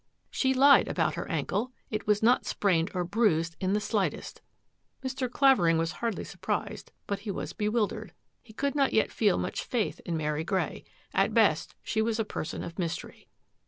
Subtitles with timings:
[0.31, 1.73] She lied about her ankle.
[1.91, 4.41] It was not sprained or bruised in the slightest."
[5.05, 5.29] Mr.
[5.29, 8.11] Clavering was hardly surprised, but he was bewildered.
[8.41, 10.85] He could not yet feel much faith in Mary Grey.
[11.13, 13.27] At best, she was a person of mys tery.